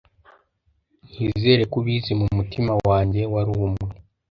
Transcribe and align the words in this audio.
Nizere 1.17 1.63
ko 1.71 1.75
ubizi 1.81 2.11
mu 2.19 2.27
mutima 2.37 2.71
wanjye; 2.87 3.21
wari 3.33 3.49
umwe! 3.65 3.85